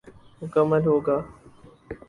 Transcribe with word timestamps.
مکمل 0.39 0.83
ہو 0.89 0.95
گا۔ 1.05 1.17